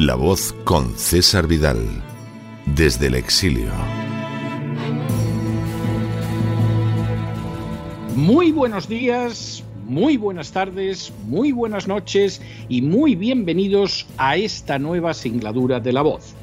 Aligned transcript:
La 0.00 0.14
voz 0.14 0.54
con 0.64 0.96
César 0.96 1.46
Vidal, 1.46 1.76
desde 2.64 3.08
el 3.08 3.16
exilio. 3.16 3.70
Muy 8.16 8.50
buenos 8.50 8.88
días, 8.88 9.62
muy 9.84 10.16
buenas 10.16 10.52
tardes, 10.52 11.12
muy 11.26 11.52
buenas 11.52 11.86
noches 11.86 12.40
y 12.70 12.80
muy 12.80 13.14
bienvenidos 13.14 14.06
a 14.16 14.38
esta 14.38 14.78
nueva 14.78 15.12
singladura 15.12 15.80
de 15.80 15.92
La 15.92 16.00
voz. 16.00 16.34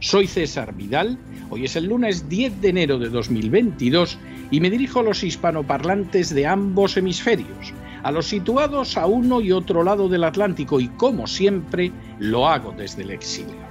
Soy 0.00 0.26
César 0.26 0.74
Vidal, 0.74 1.16
hoy 1.50 1.66
es 1.66 1.76
el 1.76 1.84
lunes 1.84 2.28
10 2.28 2.60
de 2.62 2.68
enero 2.70 2.98
de 2.98 3.10
2022 3.10 4.18
y 4.50 4.58
me 4.58 4.70
dirijo 4.70 4.98
a 4.98 5.04
los 5.04 5.22
hispanoparlantes 5.22 6.34
de 6.34 6.48
ambos 6.48 6.96
hemisferios 6.96 7.72
a 8.04 8.12
los 8.12 8.26
situados 8.26 8.96
a 8.96 9.06
uno 9.06 9.40
y 9.40 9.50
otro 9.50 9.82
lado 9.82 10.08
del 10.08 10.24
Atlántico 10.24 10.78
y 10.78 10.88
como 10.88 11.26
siempre 11.26 11.90
lo 12.18 12.46
hago 12.46 12.72
desde 12.76 13.02
el 13.02 13.10
exilio. 13.10 13.64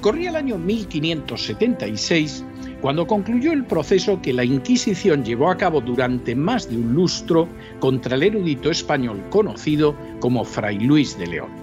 Corría 0.00 0.30
el 0.30 0.36
año 0.36 0.56
1576 0.56 2.44
cuando 2.80 3.06
concluyó 3.06 3.52
el 3.52 3.66
proceso 3.66 4.22
que 4.22 4.32
la 4.32 4.44
Inquisición 4.44 5.24
llevó 5.24 5.50
a 5.50 5.56
cabo 5.56 5.80
durante 5.80 6.34
más 6.34 6.70
de 6.70 6.76
un 6.76 6.94
lustro 6.94 7.48
contra 7.80 8.14
el 8.14 8.22
erudito 8.22 8.70
español 8.70 9.22
conocido 9.28 9.94
como 10.20 10.44
Fray 10.44 10.78
Luis 10.78 11.18
de 11.18 11.26
León. 11.26 11.59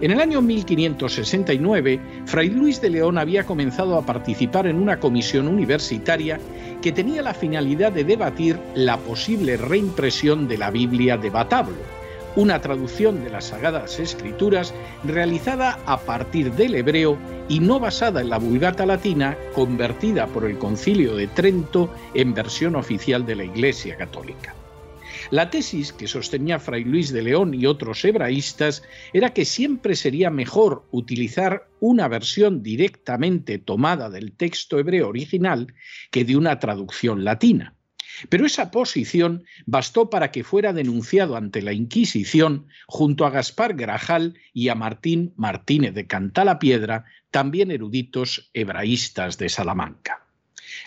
En 0.00 0.10
el 0.12 0.20
año 0.22 0.40
1569, 0.40 2.00
Fray 2.24 2.48
Luis 2.48 2.80
de 2.80 2.88
León 2.88 3.18
había 3.18 3.44
comenzado 3.44 3.98
a 3.98 4.06
participar 4.06 4.66
en 4.66 4.76
una 4.76 4.98
comisión 4.98 5.46
universitaria 5.46 6.40
que 6.80 6.90
tenía 6.90 7.20
la 7.20 7.34
finalidad 7.34 7.92
de 7.92 8.04
debatir 8.04 8.58
la 8.74 8.96
posible 8.96 9.58
reimpresión 9.58 10.48
de 10.48 10.56
la 10.56 10.70
Biblia 10.70 11.18
de 11.18 11.28
Batablo, 11.28 11.76
una 12.34 12.62
traducción 12.62 13.22
de 13.22 13.28
las 13.28 13.48
Sagradas 13.48 14.00
Escrituras 14.00 14.72
realizada 15.04 15.78
a 15.84 15.98
partir 15.98 16.50
del 16.52 16.76
hebreo 16.76 17.18
y 17.50 17.60
no 17.60 17.78
basada 17.78 18.22
en 18.22 18.30
la 18.30 18.38
Vulgata 18.38 18.86
latina, 18.86 19.36
convertida 19.54 20.26
por 20.28 20.46
el 20.46 20.56
Concilio 20.56 21.14
de 21.14 21.26
Trento 21.26 21.92
en 22.14 22.32
versión 22.32 22.74
oficial 22.74 23.26
de 23.26 23.36
la 23.36 23.44
Iglesia 23.44 23.98
Católica. 23.98 24.54
La 25.30 25.48
tesis 25.48 25.92
que 25.92 26.08
sostenía 26.08 26.58
Fray 26.58 26.82
Luis 26.82 27.12
de 27.12 27.22
León 27.22 27.54
y 27.54 27.64
otros 27.64 28.04
hebraístas 28.04 28.82
era 29.12 29.32
que 29.32 29.44
siempre 29.44 29.94
sería 29.94 30.28
mejor 30.28 30.88
utilizar 30.90 31.68
una 31.78 32.08
versión 32.08 32.64
directamente 32.64 33.58
tomada 33.58 34.10
del 34.10 34.32
texto 34.32 34.80
hebreo 34.80 35.08
original 35.08 35.72
que 36.10 36.24
de 36.24 36.36
una 36.36 36.58
traducción 36.58 37.22
latina. 37.22 37.76
Pero 38.28 38.44
esa 38.44 38.72
posición 38.72 39.44
bastó 39.66 40.10
para 40.10 40.32
que 40.32 40.42
fuera 40.42 40.72
denunciado 40.72 41.36
ante 41.36 41.62
la 41.62 41.72
Inquisición 41.72 42.66
junto 42.88 43.24
a 43.24 43.30
Gaspar 43.30 43.74
Grajal 43.74 44.36
y 44.52 44.68
a 44.68 44.74
Martín 44.74 45.32
Martínez 45.36 45.94
de 45.94 46.08
Cantalapiedra, 46.08 47.04
también 47.30 47.70
eruditos 47.70 48.50
hebraístas 48.52 49.38
de 49.38 49.48
Salamanca. 49.48 50.26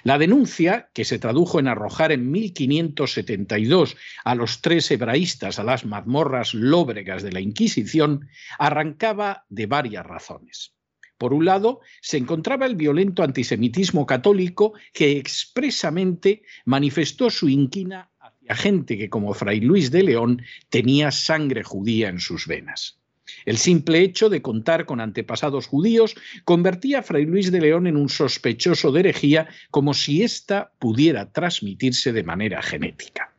La 0.03 0.17
denuncia, 0.17 0.89
que 0.93 1.05
se 1.05 1.19
tradujo 1.19 1.59
en 1.59 1.67
arrojar 1.67 2.11
en 2.11 2.31
1572 2.31 3.95
a 4.23 4.35
los 4.35 4.61
tres 4.61 4.89
hebraístas 4.91 5.59
a 5.59 5.63
las 5.63 5.85
mazmorras 5.85 6.53
lóbregas 6.53 7.23
de 7.23 7.31
la 7.31 7.39
Inquisición, 7.39 8.27
arrancaba 8.57 9.45
de 9.49 9.65
varias 9.65 10.05
razones. 10.05 10.73
Por 11.17 11.33
un 11.33 11.45
lado, 11.45 11.79
se 12.01 12.17
encontraba 12.17 12.65
el 12.65 12.75
violento 12.75 13.23
antisemitismo 13.23 14.05
católico 14.05 14.73
que 14.93 15.17
expresamente 15.17 16.43
manifestó 16.65 17.29
su 17.29 17.47
inquina 17.47 18.09
hacia 18.19 18.55
gente 18.55 18.97
que, 18.97 19.09
como 19.09 19.33
Fray 19.33 19.61
Luis 19.61 19.91
de 19.91 20.03
León, 20.03 20.41
tenía 20.69 21.11
sangre 21.11 21.63
judía 21.63 22.09
en 22.09 22.19
sus 22.19 22.47
venas. 22.47 23.02
El 23.45 23.57
simple 23.57 23.99
hecho 23.99 24.29
de 24.29 24.41
contar 24.41 24.85
con 24.85 24.99
antepasados 24.99 25.67
judíos 25.67 26.15
convertía 26.43 26.99
a 26.99 27.03
Fray 27.03 27.25
Luis 27.25 27.51
de 27.51 27.61
León 27.61 27.87
en 27.87 27.97
un 27.97 28.09
sospechoso 28.09 28.91
de 28.91 29.01
herejía 29.01 29.47
como 29.71 29.93
si 29.93 30.23
ésta 30.23 30.71
pudiera 30.79 31.31
transmitirse 31.31 32.13
de 32.13 32.23
manera 32.23 32.61
genética. 32.61 33.33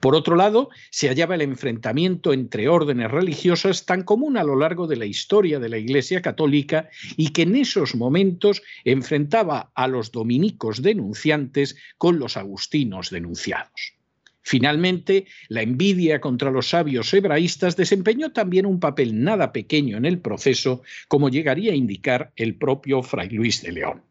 Por 0.00 0.14
otro 0.14 0.34
lado, 0.34 0.70
se 0.90 1.08
hallaba 1.08 1.34
el 1.34 1.42
enfrentamiento 1.42 2.32
entre 2.32 2.68
órdenes 2.68 3.10
religiosas 3.10 3.84
tan 3.84 4.02
común 4.02 4.38
a 4.38 4.44
lo 4.44 4.56
largo 4.56 4.86
de 4.86 4.96
la 4.96 5.04
historia 5.04 5.58
de 5.58 5.68
la 5.68 5.76
Iglesia 5.76 6.22
Católica 6.22 6.88
y 7.18 7.30
que 7.30 7.42
en 7.42 7.54
esos 7.54 7.94
momentos 7.94 8.62
enfrentaba 8.84 9.70
a 9.74 9.88
los 9.88 10.10
dominicos 10.10 10.80
denunciantes 10.80 11.76
con 11.98 12.18
los 12.18 12.38
agustinos 12.38 13.10
denunciados. 13.10 13.99
Finalmente, 14.42 15.26
la 15.48 15.62
envidia 15.62 16.20
contra 16.20 16.50
los 16.50 16.70
sabios 16.70 17.12
hebraístas 17.12 17.76
desempeñó 17.76 18.32
también 18.32 18.66
un 18.66 18.80
papel 18.80 19.22
nada 19.22 19.52
pequeño 19.52 19.96
en 19.96 20.06
el 20.06 20.18
proceso, 20.18 20.82
como 21.08 21.28
llegaría 21.28 21.72
a 21.72 21.76
indicar 21.76 22.32
el 22.36 22.56
propio 22.56 23.02
Fray 23.02 23.28
Luis 23.30 23.62
de 23.62 23.72
León. 23.72 24.02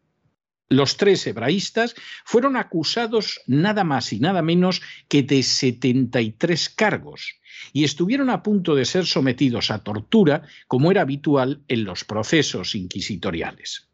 Los 0.68 0.96
tres 0.96 1.26
hebraístas 1.26 1.96
fueron 2.24 2.56
acusados 2.56 3.40
nada 3.48 3.82
más 3.82 4.12
y 4.12 4.20
nada 4.20 4.40
menos 4.40 4.82
que 5.08 5.24
de 5.24 5.42
73 5.42 6.68
cargos 6.70 7.40
y 7.72 7.82
estuvieron 7.82 8.30
a 8.30 8.44
punto 8.44 8.76
de 8.76 8.84
ser 8.84 9.04
sometidos 9.04 9.72
a 9.72 9.82
tortura, 9.82 10.42
como 10.68 10.92
era 10.92 11.02
habitual 11.02 11.62
en 11.66 11.82
los 11.82 12.04
procesos 12.04 12.76
inquisitoriales. 12.76 13.88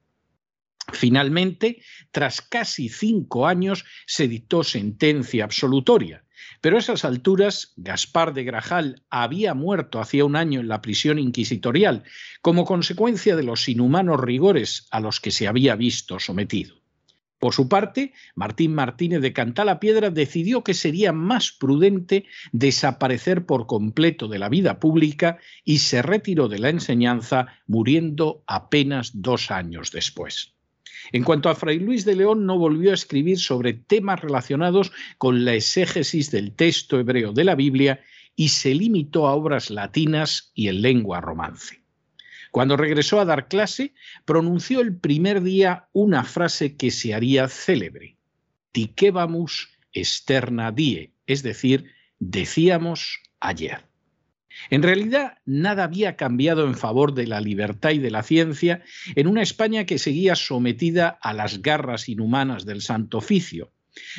Finalmente, 0.92 1.82
tras 2.10 2.42
casi 2.42 2.90
cinco 2.90 3.46
años, 3.46 3.86
se 4.06 4.28
dictó 4.28 4.62
sentencia 4.62 5.44
absolutoria, 5.44 6.25
pero 6.60 6.76
a 6.76 6.80
esas 6.80 7.04
alturas, 7.04 7.72
Gaspar 7.76 8.34
de 8.34 8.44
Grajal 8.44 9.02
había 9.10 9.54
muerto 9.54 10.00
hacía 10.00 10.24
un 10.24 10.36
año 10.36 10.60
en 10.60 10.68
la 10.68 10.82
prisión 10.82 11.18
inquisitorial 11.18 12.04
como 12.42 12.64
consecuencia 12.64 13.36
de 13.36 13.42
los 13.42 13.68
inhumanos 13.68 14.20
rigores 14.20 14.86
a 14.90 15.00
los 15.00 15.20
que 15.20 15.30
se 15.30 15.48
había 15.48 15.76
visto 15.76 16.18
sometido. 16.18 16.76
Por 17.38 17.52
su 17.52 17.68
parte, 17.68 18.12
Martín 18.34 18.74
Martínez 18.74 19.20
de 19.20 19.34
Cantalapiedra 19.34 20.10
decidió 20.10 20.64
que 20.64 20.72
sería 20.72 21.12
más 21.12 21.52
prudente 21.52 22.24
desaparecer 22.52 23.44
por 23.44 23.66
completo 23.66 24.26
de 24.26 24.38
la 24.38 24.48
vida 24.48 24.80
pública 24.80 25.38
y 25.62 25.78
se 25.78 26.00
retiró 26.00 26.48
de 26.48 26.58
la 26.58 26.70
enseñanza, 26.70 27.46
muriendo 27.66 28.42
apenas 28.46 29.10
dos 29.20 29.50
años 29.50 29.92
después. 29.92 30.55
En 31.12 31.24
cuanto 31.24 31.48
a 31.48 31.54
Fray 31.54 31.78
Luis 31.78 32.04
de 32.04 32.16
León, 32.16 32.46
no 32.46 32.58
volvió 32.58 32.90
a 32.90 32.94
escribir 32.94 33.38
sobre 33.38 33.74
temas 33.74 34.20
relacionados 34.20 34.92
con 35.18 35.44
la 35.44 35.54
exégesis 35.54 36.30
del 36.30 36.52
texto 36.52 36.98
hebreo 36.98 37.32
de 37.32 37.44
la 37.44 37.54
Biblia 37.54 38.00
y 38.34 38.48
se 38.50 38.74
limitó 38.74 39.26
a 39.26 39.34
obras 39.34 39.70
latinas 39.70 40.52
y 40.54 40.68
en 40.68 40.82
lengua 40.82 41.20
romance. 41.20 41.82
Cuando 42.50 42.76
regresó 42.76 43.20
a 43.20 43.24
dar 43.24 43.48
clase, 43.48 43.94
pronunció 44.24 44.80
el 44.80 44.96
primer 44.96 45.42
día 45.42 45.88
una 45.92 46.24
frase 46.24 46.76
que 46.76 46.90
se 46.90 47.14
haría 47.14 47.48
célebre: 47.48 48.16
Tiquebamus 48.72 49.70
externa 49.92 50.72
die, 50.72 51.12
es 51.26 51.42
decir, 51.42 51.92
decíamos 52.18 53.20
ayer. 53.40 53.85
En 54.70 54.82
realidad, 54.82 55.38
nada 55.44 55.84
había 55.84 56.16
cambiado 56.16 56.66
en 56.66 56.74
favor 56.74 57.14
de 57.14 57.26
la 57.26 57.40
libertad 57.40 57.90
y 57.90 57.98
de 57.98 58.10
la 58.10 58.22
ciencia 58.22 58.82
en 59.14 59.26
una 59.26 59.42
España 59.42 59.86
que 59.86 59.98
seguía 59.98 60.34
sometida 60.34 61.08
a 61.08 61.32
las 61.32 61.62
garras 61.62 62.08
inhumanas 62.08 62.66
del 62.66 62.82
Santo 62.82 63.18
Oficio. 63.18 63.72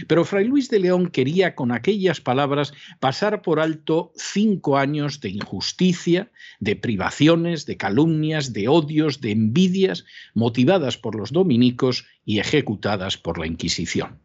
Pero 0.07 0.25
Fray 0.25 0.45
Luis 0.45 0.69
de 0.69 0.79
León 0.79 1.07
quería 1.07 1.55
con 1.55 1.71
aquellas 1.71 2.19
palabras 2.19 2.73
pasar 2.99 3.41
por 3.41 3.59
alto 3.59 4.11
cinco 4.15 4.77
años 4.77 5.21
de 5.21 5.29
injusticia, 5.29 6.31
de 6.59 6.75
privaciones, 6.75 7.65
de 7.65 7.77
calumnias, 7.77 8.53
de 8.53 8.67
odios, 8.67 9.21
de 9.21 9.31
envidias, 9.31 10.05
motivadas 10.33 10.97
por 10.97 11.15
los 11.15 11.31
dominicos 11.31 12.05
y 12.25 12.39
ejecutadas 12.39 13.17
por 13.17 13.37
la 13.37 13.47
Inquisición. 13.47 14.19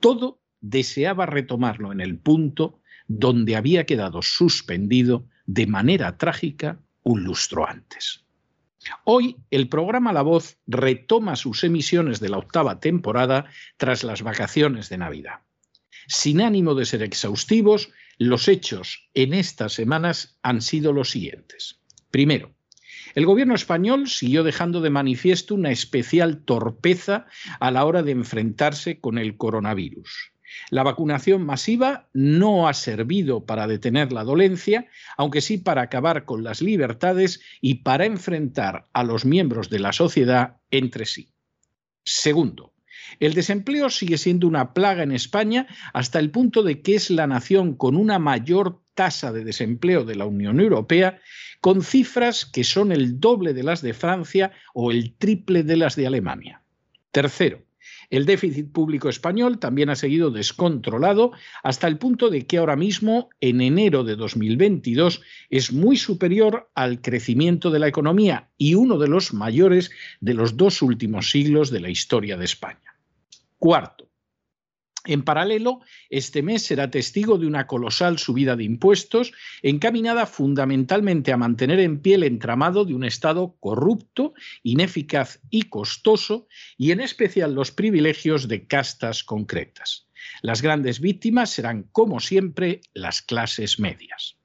Todo 0.00 0.40
deseaba 0.60 1.26
retomarlo 1.26 1.92
en 1.92 2.00
el 2.00 2.18
punto 2.18 2.80
donde 3.08 3.56
había 3.56 3.86
quedado 3.86 4.22
suspendido 4.22 5.26
de 5.46 5.66
manera 5.66 6.16
trágica 6.18 6.80
un 7.02 7.24
lustro 7.24 7.68
antes. 7.68 8.24
Hoy 9.04 9.36
el 9.50 9.68
programa 9.68 10.12
La 10.12 10.22
Voz 10.22 10.58
retoma 10.66 11.36
sus 11.36 11.64
emisiones 11.64 12.20
de 12.20 12.28
la 12.28 12.38
octava 12.38 12.80
temporada 12.80 13.46
tras 13.76 14.04
las 14.04 14.22
vacaciones 14.22 14.88
de 14.88 14.98
Navidad. 14.98 15.40
Sin 16.08 16.40
ánimo 16.40 16.74
de 16.74 16.84
ser 16.84 17.02
exhaustivos, 17.02 17.90
los 18.18 18.48
hechos 18.48 19.08
en 19.14 19.34
estas 19.34 19.72
semanas 19.72 20.38
han 20.42 20.62
sido 20.62 20.92
los 20.92 21.10
siguientes. 21.10 21.80
Primero, 22.10 22.54
el 23.14 23.26
gobierno 23.26 23.54
español 23.54 24.08
siguió 24.08 24.44
dejando 24.44 24.80
de 24.80 24.90
manifiesto 24.90 25.54
una 25.54 25.70
especial 25.70 26.44
torpeza 26.44 27.26
a 27.60 27.70
la 27.70 27.84
hora 27.84 28.02
de 28.02 28.12
enfrentarse 28.12 29.00
con 29.00 29.18
el 29.18 29.36
coronavirus. 29.36 30.32
La 30.70 30.82
vacunación 30.82 31.44
masiva 31.44 32.08
no 32.12 32.68
ha 32.68 32.74
servido 32.74 33.46
para 33.46 33.66
detener 33.66 34.12
la 34.12 34.24
dolencia, 34.24 34.86
aunque 35.16 35.40
sí 35.40 35.58
para 35.58 35.82
acabar 35.82 36.24
con 36.24 36.44
las 36.44 36.62
libertades 36.62 37.40
y 37.60 37.76
para 37.76 38.06
enfrentar 38.06 38.88
a 38.92 39.04
los 39.04 39.24
miembros 39.24 39.70
de 39.70 39.78
la 39.78 39.92
sociedad 39.92 40.56
entre 40.70 41.06
sí. 41.06 41.32
Segundo, 42.04 42.72
el 43.20 43.34
desempleo 43.34 43.90
sigue 43.90 44.18
siendo 44.18 44.46
una 44.46 44.72
plaga 44.72 45.02
en 45.02 45.12
España 45.12 45.66
hasta 45.92 46.18
el 46.18 46.30
punto 46.30 46.62
de 46.62 46.82
que 46.82 46.94
es 46.94 47.10
la 47.10 47.26
nación 47.26 47.74
con 47.74 47.96
una 47.96 48.18
mayor 48.18 48.80
tasa 48.94 49.32
de 49.32 49.44
desempleo 49.44 50.04
de 50.04 50.16
la 50.16 50.24
Unión 50.24 50.60
Europea, 50.60 51.20
con 51.60 51.82
cifras 51.82 52.46
que 52.46 52.64
son 52.64 52.92
el 52.92 53.20
doble 53.20 53.54
de 53.54 53.62
las 53.62 53.82
de 53.82 53.94
Francia 53.94 54.52
o 54.74 54.90
el 54.90 55.14
triple 55.16 55.62
de 55.62 55.76
las 55.76 55.96
de 55.96 56.06
Alemania. 56.06 56.62
Tercero, 57.10 57.65
el 58.10 58.26
déficit 58.26 58.70
público 58.72 59.08
español 59.08 59.58
también 59.58 59.90
ha 59.90 59.96
seguido 59.96 60.30
descontrolado 60.30 61.32
hasta 61.62 61.88
el 61.88 61.98
punto 61.98 62.30
de 62.30 62.46
que 62.46 62.58
ahora 62.58 62.76
mismo, 62.76 63.30
en 63.40 63.60
enero 63.60 64.04
de 64.04 64.16
2022, 64.16 65.22
es 65.50 65.72
muy 65.72 65.96
superior 65.96 66.70
al 66.74 67.00
crecimiento 67.00 67.70
de 67.70 67.78
la 67.78 67.88
economía 67.88 68.48
y 68.56 68.74
uno 68.74 68.98
de 68.98 69.08
los 69.08 69.34
mayores 69.34 69.90
de 70.20 70.34
los 70.34 70.56
dos 70.56 70.82
últimos 70.82 71.30
siglos 71.30 71.70
de 71.70 71.80
la 71.80 71.90
historia 71.90 72.36
de 72.36 72.44
España. 72.44 72.96
Cuarto, 73.58 74.05
en 75.06 75.22
paralelo, 75.22 75.80
este 76.10 76.42
mes 76.42 76.62
será 76.62 76.90
testigo 76.90 77.38
de 77.38 77.46
una 77.46 77.66
colosal 77.66 78.18
subida 78.18 78.56
de 78.56 78.64
impuestos 78.64 79.32
encaminada 79.62 80.26
fundamentalmente 80.26 81.32
a 81.32 81.36
mantener 81.36 81.80
en 81.80 82.00
pie 82.00 82.16
el 82.16 82.24
entramado 82.24 82.84
de 82.84 82.94
un 82.94 83.04
Estado 83.04 83.56
corrupto, 83.60 84.34
ineficaz 84.62 85.40
y 85.50 85.62
costoso, 85.62 86.48
y 86.76 86.90
en 86.90 87.00
especial 87.00 87.54
los 87.54 87.70
privilegios 87.70 88.48
de 88.48 88.66
castas 88.66 89.24
concretas. 89.24 90.08
Las 90.42 90.62
grandes 90.62 91.00
víctimas 91.00 91.50
serán, 91.50 91.84
como 91.92 92.20
siempre, 92.20 92.80
las 92.94 93.22
clases 93.22 93.78
medias. 93.78 94.36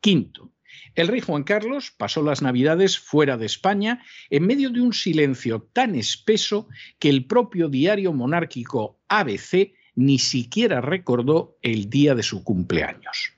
Quinto, 0.00 0.52
el 0.94 1.08
rey 1.08 1.20
Juan 1.20 1.44
Carlos 1.44 1.92
pasó 1.96 2.22
las 2.22 2.42
Navidades 2.42 2.98
fuera 2.98 3.36
de 3.36 3.46
España 3.46 4.02
en 4.30 4.46
medio 4.46 4.70
de 4.70 4.80
un 4.80 4.92
silencio 4.92 5.68
tan 5.72 5.94
espeso 5.94 6.68
que 6.98 7.08
el 7.08 7.26
propio 7.26 7.68
diario 7.68 8.12
monárquico 8.12 9.00
ABC 9.08 9.77
ni 9.98 10.20
siquiera 10.20 10.80
recordó 10.80 11.58
el 11.60 11.90
día 11.90 12.14
de 12.14 12.22
su 12.22 12.44
cumpleaños. 12.44 13.32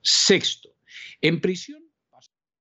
Sexto, 0.00 0.70
en 1.20 1.42
prisión 1.42 1.82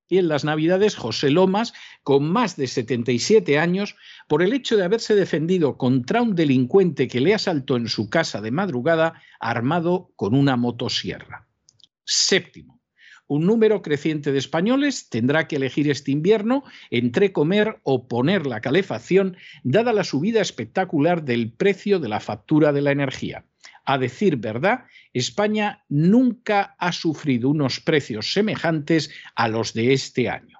y 0.10 0.18
en 0.18 0.28
las 0.28 0.44
Navidades 0.44 0.98
José 0.98 1.30
Lomas, 1.30 1.72
con 2.04 2.30
más 2.30 2.58
de 2.58 2.68
77 2.68 3.58
años, 3.58 3.96
por 4.28 4.44
el 4.44 4.52
hecho 4.52 4.76
de 4.76 4.84
haberse 4.84 5.16
defendido 5.16 5.78
contra 5.78 6.22
un 6.22 6.36
delincuente 6.36 7.08
que 7.08 7.22
le 7.22 7.34
asaltó 7.34 7.78
en 7.78 7.88
su 7.88 8.10
casa 8.10 8.42
de 8.42 8.52
madrugada 8.52 9.22
armado 9.40 10.12
con 10.18 10.36
una 10.36 10.58
motosierra. 10.58 11.48
Séptimo, 12.04 12.77
un 13.28 13.46
número 13.46 13.82
creciente 13.82 14.32
de 14.32 14.40
españoles 14.40 15.10
tendrá 15.10 15.48
que 15.48 15.58
elegir 15.58 15.90
este 15.90 16.12
invierno 16.12 16.64
entre 16.90 17.32
comer 17.32 17.80
o 17.84 18.08
poner 18.08 18.48
la 18.48 18.62
calefacción, 18.62 19.38
dada 19.64 19.94
la 19.94 20.04
subida 20.04 20.42
espectacular 20.42 21.24
del 21.24 21.52
precio 21.52 22.00
de 22.00 22.10
la 22.10 22.20
factura 22.20 22.72
de 22.72 22.82
la 22.82 22.92
energía. 22.92 23.46
A 23.86 23.98
decir 23.98 24.38
verdad, 24.38 24.86
España 25.14 25.86
nunca 25.88 26.76
ha 26.78 26.92
sufrido 26.92 27.50
unos 27.50 27.80
precios 27.80 28.34
semejantes 28.34 29.10
a 29.36 29.48
los 29.48 29.74
de 29.74 29.94
este 29.94 30.30
año. 30.30 30.57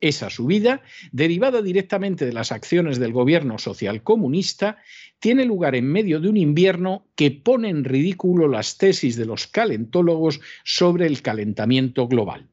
Esa 0.00 0.30
subida, 0.30 0.82
derivada 1.10 1.60
directamente 1.60 2.24
de 2.24 2.32
las 2.32 2.52
acciones 2.52 2.98
del 3.00 3.12
gobierno 3.12 3.58
socialcomunista, 3.58 4.78
tiene 5.18 5.44
lugar 5.44 5.74
en 5.74 5.90
medio 5.90 6.20
de 6.20 6.28
un 6.28 6.36
invierno 6.36 7.06
que 7.16 7.32
pone 7.32 7.68
en 7.68 7.82
ridículo 7.82 8.46
las 8.46 8.78
tesis 8.78 9.16
de 9.16 9.26
los 9.26 9.48
calentólogos 9.48 10.40
sobre 10.62 11.06
el 11.06 11.20
calentamiento 11.20 12.06
global. 12.06 12.48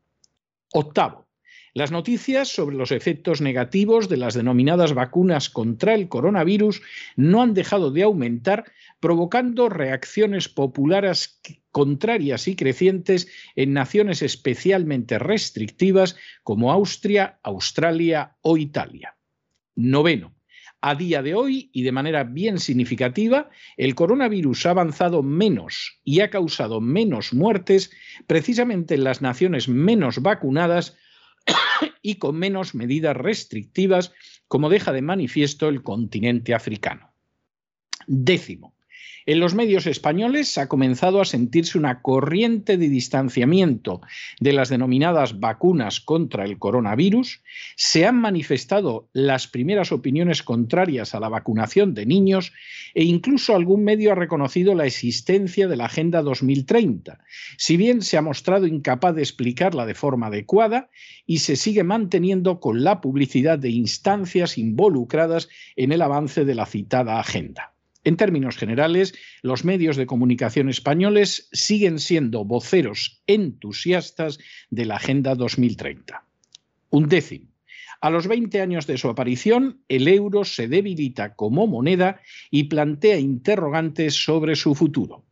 Octavo, 0.73 1.25
las 1.75 1.91
noticias 1.91 2.47
sobre 2.47 2.77
los 2.77 2.91
efectos 2.91 3.41
negativos 3.41 4.09
de 4.09 4.17
las 4.17 4.33
denominadas 4.33 4.93
vacunas 4.93 5.49
contra 5.49 5.93
el 5.93 6.07
coronavirus 6.07 6.81
no 7.15 7.43
han 7.43 7.53
dejado 7.53 7.91
de 7.91 8.03
aumentar, 8.03 8.71
provocando 9.01 9.69
reacciones 9.69 10.47
populares 10.47 11.39
contrarias 11.75 12.47
y 12.47 12.55
crecientes 12.55 13.27
en 13.57 13.73
naciones 13.73 14.21
especialmente 14.21 15.19
restrictivas 15.19 16.15
como 16.41 16.71
Austria, 16.71 17.37
Australia 17.43 18.37
o 18.39 18.55
Italia. 18.55 19.17
Noveno. 19.75 20.33
A 20.79 20.95
día 20.95 21.21
de 21.21 21.35
hoy, 21.35 21.69
y 21.73 21.83
de 21.83 21.91
manera 21.91 22.23
bien 22.23 22.59
significativa, 22.59 23.49
el 23.75 23.93
coronavirus 23.93 24.67
ha 24.67 24.69
avanzado 24.69 25.21
menos 25.21 25.99
y 26.05 26.21
ha 26.21 26.29
causado 26.29 26.79
menos 26.79 27.33
muertes 27.33 27.91
precisamente 28.25 28.95
en 28.95 29.03
las 29.03 29.21
naciones 29.21 29.67
menos 29.67 30.21
vacunadas 30.21 30.95
y 32.01 32.15
con 32.15 32.37
menos 32.37 32.73
medidas 32.73 33.17
restrictivas, 33.17 34.13
como 34.47 34.69
deja 34.69 34.93
de 34.93 35.01
manifiesto 35.01 35.67
el 35.67 35.83
continente 35.83 36.53
africano. 36.53 37.11
Décimo, 38.07 38.74
en 39.25 39.39
los 39.39 39.55
medios 39.55 39.87
españoles 39.87 40.57
ha 40.57 40.67
comenzado 40.67 41.19
a 41.19 41.25
sentirse 41.25 41.77
una 41.77 42.01
corriente 42.01 42.77
de 42.77 42.89
distanciamiento 42.89 44.01
de 44.39 44.53
las 44.53 44.69
denominadas 44.69 45.39
vacunas 45.39 45.99
contra 45.99 46.45
el 46.45 46.59
coronavirus, 46.59 47.41
se 47.75 48.05
han 48.05 48.19
manifestado 48.21 49.09
las 49.13 49.47
primeras 49.47 49.91
opiniones 49.91 50.43
contrarias 50.43 51.15
a 51.15 51.19
la 51.19 51.29
vacunación 51.29 51.93
de 51.93 52.05
niños 52.05 52.53
e 52.93 53.03
incluso 53.03 53.55
algún 53.55 53.83
medio 53.83 54.11
ha 54.11 54.15
reconocido 54.15 54.75
la 54.75 54.85
existencia 54.85 55.67
de 55.67 55.75
la 55.75 55.85
Agenda 55.85 56.21
2030, 56.21 57.19
si 57.57 57.77
bien 57.77 58.01
se 58.01 58.17
ha 58.17 58.21
mostrado 58.21 58.67
incapaz 58.67 59.15
de 59.15 59.23
explicarla 59.23 59.85
de 59.85 59.95
forma 59.95 60.27
adecuada 60.27 60.89
y 61.25 61.39
se 61.39 61.55
sigue 61.55 61.83
manteniendo 61.83 62.59
con 62.59 62.83
la 62.83 63.01
publicidad 63.01 63.57
de 63.57 63.69
instancias 63.69 64.57
involucradas 64.57 65.49
en 65.75 65.91
el 65.91 66.01
avance 66.01 66.45
de 66.45 66.55
la 66.55 66.65
citada 66.65 67.19
agenda. 67.19 67.74
En 68.05 68.17
términos 68.17 68.55
generales, 68.55 69.15
los 69.41 69.65
medios 69.65 69.97
de 69.97 70.05
comunicación 70.05 70.69
españoles 70.69 71.49
siguen 71.51 71.97
siendo 71.97 72.45
voceros 72.45 73.23
entusiastas 73.25 74.37
de 74.69 74.85
la 74.85 74.97
Agenda 74.97 75.33
2030. 75.33 76.23
Un 76.91 77.09
décimo. 77.09 77.47
A 78.01 78.11
los 78.11 78.27
20 78.27 78.61
años 78.61 78.85
de 78.85 78.99
su 78.99 79.09
aparición, 79.09 79.81
el 79.87 80.07
euro 80.07 80.45
se 80.45 80.67
debilita 80.67 81.33
como 81.33 81.65
moneda 81.65 82.21
y 82.51 82.65
plantea 82.65 83.17
interrogantes 83.17 84.13
sobre 84.13 84.55
su 84.55 84.75
futuro. 84.75 85.25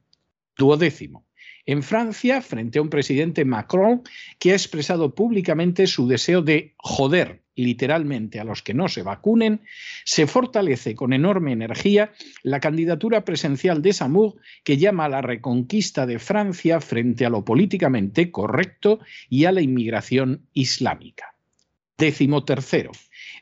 Duodécimo. 0.57 1.27
En 1.67 1.83
Francia, 1.83 2.41
frente 2.41 2.79
a 2.79 2.81
un 2.81 2.89
presidente 2.89 3.45
Macron 3.45 4.01
que 4.39 4.51
ha 4.51 4.55
expresado 4.55 5.13
públicamente 5.13 5.85
su 5.85 6.07
deseo 6.07 6.41
de 6.41 6.73
joder 6.77 7.42
literalmente 7.55 8.39
a 8.39 8.43
los 8.43 8.61
que 8.61 8.73
no 8.73 8.87
se 8.87 9.03
vacunen, 9.03 9.61
se 10.05 10.27
fortalece 10.27 10.95
con 10.95 11.13
enorme 11.13 11.51
energía 11.51 12.11
la 12.41 12.59
candidatura 12.59 13.25
presencial 13.25 13.81
de 13.81 13.93
Samur 13.93 14.35
que 14.63 14.77
llama 14.77 15.05
a 15.05 15.09
la 15.09 15.21
reconquista 15.21 16.05
de 16.05 16.19
Francia 16.19 16.79
frente 16.81 17.25
a 17.25 17.29
lo 17.29 17.45
políticamente 17.45 18.31
correcto 18.31 18.99
y 19.29 19.45
a 19.45 19.51
la 19.51 19.61
inmigración 19.61 20.47
islámica. 20.53 21.32
Décimo 21.97 22.43
tercero. 22.43 22.91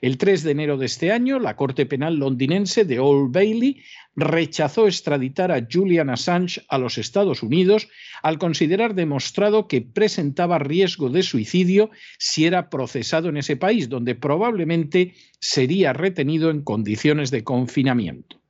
El 0.01 0.17
3 0.17 0.43
de 0.43 0.51
enero 0.51 0.77
de 0.77 0.88
este 0.88 1.12
año, 1.12 1.39
la 1.39 1.55
Corte 1.55 1.86
Penal 1.86 2.15
londinense 2.17 2.86
de 2.86 3.00
Old 3.00 3.31
Bailey 3.31 3.84
rechazó 4.15 4.88
extraditar 4.88 5.51
a 5.51 5.67
Julian 5.72 6.10
Assange 6.10 6.62
a 6.67 6.77
los 6.77 6.98
Estados 6.98 7.43
Unidos 7.43 7.88
al 8.24 8.39
considerar 8.39 8.96
demostrado 8.96 9.67
que 9.67 9.81
presentaba 9.81 10.60
riesgo 10.60 11.10
de 11.10 11.24
suicidio 11.24 11.91
si 12.17 12.46
era 12.46 12.70
procesado 12.70 13.29
en 13.29 13.38
ese 13.38 13.58
país, 13.58 13.89
donde 13.89 14.15
probablemente 14.15 15.13
sería 15.39 15.93
retenido 15.93 16.50
en 16.50 16.62
condiciones 16.62 17.31
de 17.31 17.43
confinamiento. 17.43 18.41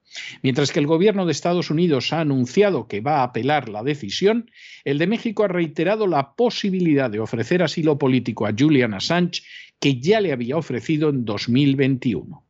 Mientras 0.41 0.71
que 0.71 0.79
el 0.79 0.87
gobierno 0.87 1.25
de 1.25 1.31
Estados 1.31 1.69
Unidos 1.69 2.11
ha 2.11 2.21
anunciado 2.21 2.87
que 2.87 3.01
va 3.01 3.19
a 3.19 3.23
apelar 3.23 3.69
la 3.69 3.83
decisión, 3.83 4.51
el 4.83 4.97
de 4.97 5.07
México 5.07 5.43
ha 5.43 5.47
reiterado 5.47 6.07
la 6.07 6.33
posibilidad 6.33 7.09
de 7.09 7.19
ofrecer 7.19 7.63
asilo 7.63 7.97
político 7.97 8.45
a 8.45 8.53
Julian 8.57 8.93
Assange, 8.93 9.43
que 9.81 9.99
ya 9.99 10.21
le 10.21 10.31
había 10.31 10.55
ofrecido 10.55 11.09
en 11.09 11.25
2021. 11.25 12.45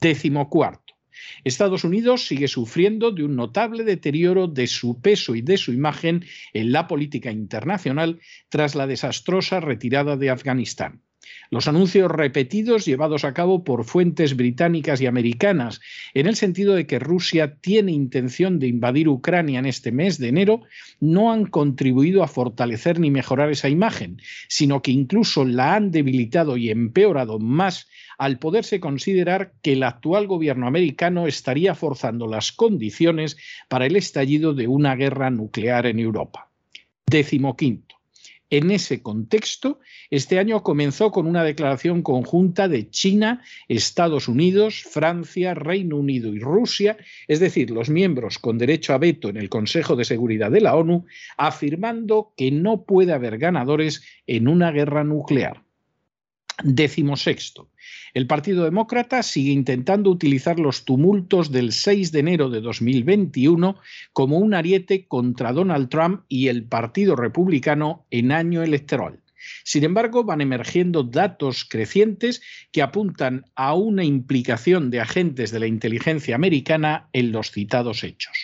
Décimo 0.00 0.48
cuarto. 0.48 0.94
Estados 1.42 1.82
Unidos 1.82 2.26
sigue 2.26 2.46
sufriendo 2.46 3.10
de 3.10 3.24
un 3.24 3.34
notable 3.34 3.82
deterioro 3.82 4.46
de 4.46 4.68
su 4.68 5.00
peso 5.00 5.34
y 5.34 5.42
de 5.42 5.56
su 5.56 5.72
imagen 5.72 6.24
en 6.54 6.70
la 6.70 6.86
política 6.86 7.32
internacional 7.32 8.20
tras 8.48 8.76
la 8.76 8.86
desastrosa 8.86 9.58
retirada 9.58 10.16
de 10.16 10.30
Afganistán. 10.30 11.02
Los 11.50 11.66
anuncios 11.66 12.10
repetidos 12.10 12.84
llevados 12.84 13.24
a 13.24 13.32
cabo 13.32 13.64
por 13.64 13.84
fuentes 13.84 14.36
británicas 14.36 15.00
y 15.00 15.06
americanas 15.06 15.80
en 16.12 16.26
el 16.26 16.36
sentido 16.36 16.74
de 16.74 16.86
que 16.86 16.98
Rusia 16.98 17.56
tiene 17.60 17.92
intención 17.92 18.58
de 18.58 18.66
invadir 18.66 19.08
Ucrania 19.08 19.58
en 19.58 19.66
este 19.66 19.90
mes 19.90 20.18
de 20.18 20.28
enero 20.28 20.62
no 21.00 21.32
han 21.32 21.46
contribuido 21.46 22.22
a 22.22 22.28
fortalecer 22.28 23.00
ni 23.00 23.10
mejorar 23.10 23.50
esa 23.50 23.68
imagen, 23.68 24.20
sino 24.48 24.82
que 24.82 24.90
incluso 24.90 25.44
la 25.44 25.74
han 25.74 25.90
debilitado 25.90 26.56
y 26.56 26.70
empeorado 26.70 27.38
más 27.38 27.88
al 28.18 28.38
poderse 28.38 28.80
considerar 28.80 29.52
que 29.62 29.72
el 29.72 29.84
actual 29.84 30.26
gobierno 30.26 30.66
americano 30.66 31.26
estaría 31.26 31.74
forzando 31.74 32.26
las 32.26 32.52
condiciones 32.52 33.38
para 33.68 33.86
el 33.86 33.96
estallido 33.96 34.52
de 34.52 34.66
una 34.66 34.96
guerra 34.96 35.30
nuclear 35.30 35.86
en 35.86 35.98
Europa. 35.98 36.50
Décimo 37.06 37.56
quinto. 37.56 37.97
En 38.50 38.70
ese 38.70 39.02
contexto, 39.02 39.80
este 40.10 40.38
año 40.38 40.62
comenzó 40.62 41.10
con 41.10 41.26
una 41.26 41.44
declaración 41.44 42.02
conjunta 42.02 42.66
de 42.66 42.88
China, 42.88 43.42
Estados 43.68 44.26
Unidos, 44.26 44.82
Francia, 44.82 45.52
Reino 45.52 45.96
Unido 45.96 46.32
y 46.32 46.38
Rusia, 46.38 46.96
es 47.26 47.40
decir, 47.40 47.70
los 47.70 47.90
miembros 47.90 48.38
con 48.38 48.56
derecho 48.56 48.94
a 48.94 48.98
veto 48.98 49.28
en 49.28 49.36
el 49.36 49.50
Consejo 49.50 49.96
de 49.96 50.06
Seguridad 50.06 50.50
de 50.50 50.62
la 50.62 50.76
ONU, 50.76 51.04
afirmando 51.36 52.32
que 52.36 52.50
no 52.50 52.84
puede 52.84 53.12
haber 53.12 53.36
ganadores 53.36 54.02
en 54.26 54.48
una 54.48 54.72
guerra 54.72 55.04
nuclear. 55.04 55.67
Décimo 56.64 57.16
sexto. 57.16 57.70
El 58.14 58.26
Partido 58.26 58.64
Demócrata 58.64 59.22
sigue 59.22 59.52
intentando 59.52 60.10
utilizar 60.10 60.58
los 60.58 60.84
tumultos 60.84 61.52
del 61.52 61.72
6 61.72 62.10
de 62.10 62.18
enero 62.18 62.50
de 62.50 62.60
2021 62.60 63.76
como 64.12 64.38
un 64.38 64.54
ariete 64.54 65.06
contra 65.06 65.52
Donald 65.52 65.88
Trump 65.88 66.22
y 66.28 66.48
el 66.48 66.64
Partido 66.64 67.14
Republicano 67.14 68.06
en 68.10 68.32
año 68.32 68.64
electoral. 68.64 69.22
Sin 69.62 69.84
embargo, 69.84 70.24
van 70.24 70.40
emergiendo 70.40 71.04
datos 71.04 71.64
crecientes 71.64 72.42
que 72.72 72.82
apuntan 72.82 73.44
a 73.54 73.74
una 73.74 74.02
implicación 74.02 74.90
de 74.90 75.00
agentes 75.00 75.52
de 75.52 75.60
la 75.60 75.68
inteligencia 75.68 76.34
americana 76.34 77.08
en 77.12 77.30
los 77.30 77.52
citados 77.52 78.02
hechos. 78.02 78.36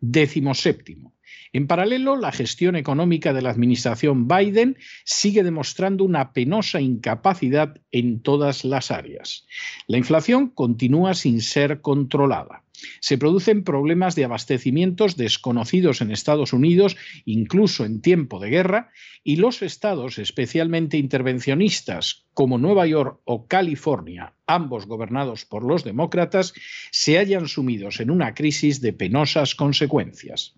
Décimo 0.00 0.54
séptimo. 0.54 1.15
En 1.56 1.66
paralelo, 1.68 2.16
la 2.16 2.32
gestión 2.32 2.76
económica 2.76 3.32
de 3.32 3.40
la 3.40 3.48
administración 3.48 4.28
Biden 4.28 4.76
sigue 5.06 5.42
demostrando 5.42 6.04
una 6.04 6.34
penosa 6.34 6.82
incapacidad 6.82 7.80
en 7.90 8.20
todas 8.20 8.66
las 8.66 8.90
áreas. 8.90 9.46
La 9.86 9.96
inflación 9.96 10.50
continúa 10.50 11.14
sin 11.14 11.40
ser 11.40 11.80
controlada. 11.80 12.62
Se 13.00 13.16
producen 13.16 13.64
problemas 13.64 14.14
de 14.14 14.26
abastecimientos 14.26 15.16
desconocidos 15.16 16.02
en 16.02 16.10
Estados 16.10 16.52
Unidos, 16.52 16.94
incluso 17.24 17.86
en 17.86 18.02
tiempo 18.02 18.38
de 18.38 18.50
guerra, 18.50 18.90
y 19.24 19.36
los 19.36 19.62
estados 19.62 20.18
especialmente 20.18 20.98
intervencionistas 20.98 22.26
como 22.34 22.58
Nueva 22.58 22.86
York 22.86 23.20
o 23.24 23.46
California, 23.46 24.34
ambos 24.46 24.84
gobernados 24.84 25.46
por 25.46 25.64
los 25.64 25.84
demócratas, 25.84 26.52
se 26.90 27.16
hallan 27.16 27.48
sumidos 27.48 28.00
en 28.00 28.10
una 28.10 28.34
crisis 28.34 28.82
de 28.82 28.92
penosas 28.92 29.54
consecuencias. 29.54 30.54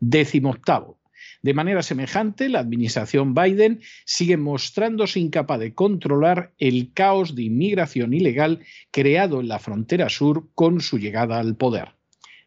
Décimo 0.00 0.50
octavo. 0.50 0.98
De 1.42 1.54
manera 1.54 1.82
semejante, 1.82 2.48
la 2.48 2.60
administración 2.60 3.34
Biden 3.34 3.80
sigue 4.04 4.36
mostrándose 4.36 5.20
incapaz 5.20 5.60
de 5.60 5.74
controlar 5.74 6.52
el 6.58 6.92
caos 6.92 7.34
de 7.34 7.44
inmigración 7.44 8.12
ilegal 8.12 8.60
creado 8.90 9.40
en 9.40 9.48
la 9.48 9.58
frontera 9.58 10.08
sur 10.08 10.48
con 10.54 10.80
su 10.80 10.98
llegada 10.98 11.38
al 11.38 11.56
poder. 11.56 11.94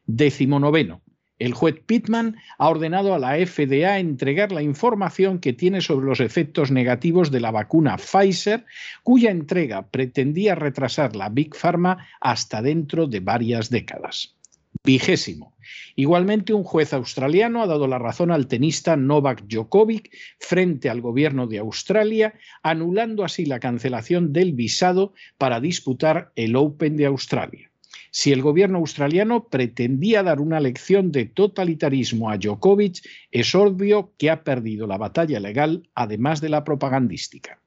Décimo 0.05 0.59
noveno. 0.59 1.01
El 1.39 1.53
juez 1.53 1.81
Pittman 1.83 2.35
ha 2.59 2.69
ordenado 2.69 3.15
a 3.15 3.19
la 3.19 3.33
FDA 3.43 3.97
entregar 3.97 4.51
la 4.51 4.61
información 4.61 5.39
que 5.39 5.53
tiene 5.53 5.81
sobre 5.81 6.05
los 6.05 6.19
efectos 6.19 6.69
negativos 6.69 7.31
de 7.31 7.39
la 7.39 7.49
vacuna 7.49 7.97
Pfizer, 7.97 8.65
cuya 9.01 9.31
entrega 9.31 9.87
pretendía 9.87 10.53
retrasar 10.53 11.15
la 11.15 11.29
Big 11.29 11.55
Pharma 11.55 12.05
hasta 12.19 12.61
dentro 12.61 13.07
de 13.07 13.21
varias 13.21 13.71
décadas. 13.71 14.35
Vigésimo. 14.83 15.55
Igualmente, 15.95 16.53
un 16.53 16.63
juez 16.63 16.93
australiano 16.93 17.61
ha 17.61 17.67
dado 17.67 17.87
la 17.87 17.99
razón 17.99 18.31
al 18.31 18.47
tenista 18.47 18.95
Novak 18.95 19.43
Djokovic 19.43 20.09
frente 20.39 20.89
al 20.89 21.01
gobierno 21.01 21.45
de 21.45 21.59
Australia, 21.59 22.33
anulando 22.63 23.23
así 23.23 23.45
la 23.45 23.59
cancelación 23.59 24.33
del 24.33 24.53
visado 24.53 25.13
para 25.37 25.59
disputar 25.59 26.31
el 26.35 26.55
Open 26.55 26.97
de 26.97 27.05
Australia. 27.05 27.69
Si 28.09 28.31
el 28.31 28.41
gobierno 28.41 28.79
australiano 28.79 29.47
pretendía 29.47 30.23
dar 30.23 30.41
una 30.41 30.59
lección 30.59 31.11
de 31.11 31.25
totalitarismo 31.25 32.29
a 32.29 32.37
Djokovic, 32.37 33.07
es 33.31 33.53
obvio 33.53 34.13
que 34.17 34.29
ha 34.31 34.43
perdido 34.43 34.87
la 34.87 34.97
batalla 34.97 35.39
legal, 35.39 35.87
además 35.93 36.41
de 36.41 36.49
la 36.49 36.63
propagandística. 36.63 37.61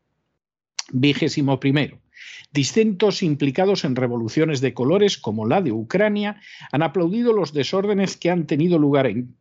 Vigésimo 0.93 1.61
primero. 1.61 2.04
Distintos 2.53 3.23
implicados 3.23 3.85
en 3.85 3.97
revoluciones 3.97 4.61
de 4.61 4.75
colores, 4.75 5.19
como 5.19 5.47
la 5.47 5.61
de 5.61 5.73
Ucrania, 5.73 6.41
han 6.71 6.83
aplaudido 6.83 7.33
los 7.33 7.53
desórdenes 7.53 8.17
que 8.17 8.31
han 8.31 8.47
tenido 8.47 8.79
lugar 8.79 9.07
en 9.07 9.37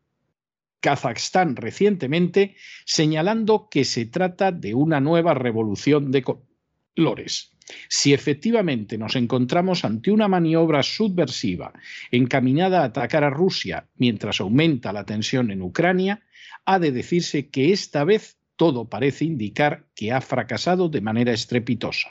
Kazajstán 0.79 1.55
recientemente, 1.55 2.55
señalando 2.85 3.69
que 3.69 3.85
se 3.85 4.05
trata 4.05 4.51
de 4.51 4.73
una 4.73 4.99
nueva 4.99 5.33
revolución 5.33 6.11
de 6.11 6.23
colores. 6.23 7.51
Si 7.87 8.13
efectivamente 8.13 8.97
nos 8.97 9.15
encontramos 9.15 9.85
ante 9.85 10.11
una 10.11 10.27
maniobra 10.27 10.83
subversiva 10.83 11.71
encaminada 12.11 12.81
a 12.81 12.85
atacar 12.85 13.23
a 13.23 13.29
Rusia 13.29 13.87
mientras 13.95 14.41
aumenta 14.41 14.91
la 14.91 15.05
tensión 15.05 15.51
en 15.51 15.61
Ucrania, 15.61 16.21
ha 16.65 16.79
de 16.79 16.91
decirse 16.91 17.49
que 17.49 17.71
esta 17.71 18.03
vez 18.03 18.37
todo 18.55 18.89
parece 18.89 19.25
indicar 19.25 19.87
que 19.95 20.11
ha 20.11 20.21
fracasado 20.21 20.89
de 20.89 21.01
manera 21.01 21.31
estrepitosa. 21.31 22.09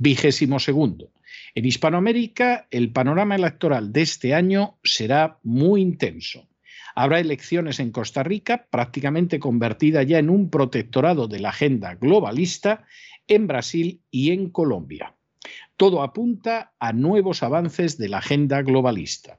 Vigésimo 0.00 0.58
segundo. 0.60 1.12
En 1.54 1.66
Hispanoamérica, 1.66 2.66
el 2.70 2.90
panorama 2.90 3.36
electoral 3.36 3.92
de 3.92 4.00
este 4.00 4.32
año 4.32 4.78
será 4.82 5.38
muy 5.42 5.82
intenso. 5.82 6.48
Habrá 6.94 7.20
elecciones 7.20 7.80
en 7.80 7.92
Costa 7.92 8.22
Rica, 8.22 8.66
prácticamente 8.70 9.38
convertida 9.38 10.02
ya 10.02 10.18
en 10.18 10.30
un 10.30 10.48
protectorado 10.48 11.28
de 11.28 11.40
la 11.40 11.50
agenda 11.50 11.96
globalista, 11.96 12.86
en 13.28 13.46
Brasil 13.46 14.00
y 14.10 14.30
en 14.30 14.48
Colombia. 14.48 15.16
Todo 15.76 16.02
apunta 16.02 16.72
a 16.78 16.94
nuevos 16.94 17.42
avances 17.42 17.98
de 17.98 18.08
la 18.08 18.18
agenda 18.18 18.62
globalista. 18.62 19.38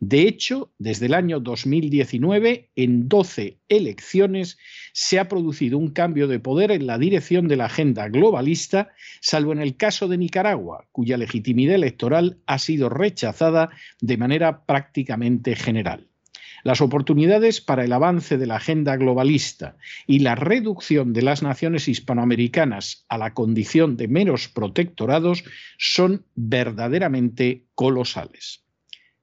De 0.00 0.22
hecho, 0.22 0.72
desde 0.78 1.06
el 1.06 1.14
año 1.14 1.40
2019, 1.40 2.70
en 2.74 3.08
12 3.08 3.58
elecciones, 3.68 4.58
se 4.92 5.18
ha 5.18 5.28
producido 5.28 5.78
un 5.78 5.90
cambio 5.90 6.26
de 6.26 6.40
poder 6.40 6.72
en 6.72 6.86
la 6.86 6.98
dirección 6.98 7.48
de 7.48 7.56
la 7.56 7.66
agenda 7.66 8.08
globalista, 8.08 8.90
salvo 9.20 9.52
en 9.52 9.60
el 9.60 9.76
caso 9.76 10.08
de 10.08 10.18
Nicaragua, 10.18 10.88
cuya 10.92 11.16
legitimidad 11.16 11.76
electoral 11.76 12.38
ha 12.46 12.58
sido 12.58 12.88
rechazada 12.88 13.70
de 14.00 14.16
manera 14.16 14.64
prácticamente 14.64 15.54
general. 15.54 16.08
Las 16.64 16.80
oportunidades 16.80 17.60
para 17.60 17.84
el 17.84 17.92
avance 17.92 18.38
de 18.38 18.46
la 18.46 18.56
agenda 18.56 18.96
globalista 18.96 19.76
y 20.06 20.20
la 20.20 20.36
reducción 20.36 21.12
de 21.12 21.22
las 21.22 21.42
naciones 21.42 21.88
hispanoamericanas 21.88 23.04
a 23.08 23.18
la 23.18 23.34
condición 23.34 23.96
de 23.96 24.06
meros 24.06 24.48
protectorados 24.48 25.44
son 25.76 26.24
verdaderamente 26.36 27.66
colosales. 27.74 28.61